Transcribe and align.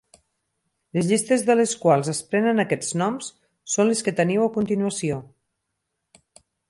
Les 0.97 1.09
llistes 1.09 1.43
de 1.49 1.55
les 1.59 1.75
quals 1.83 2.09
es 2.13 2.21
prenen 2.31 2.63
aquests 2.63 2.95
noms 3.03 3.29
són 3.75 3.91
les 3.93 4.01
que 4.09 4.15
teniu 4.21 4.47
a 4.47 4.51
continuació. 4.57 5.21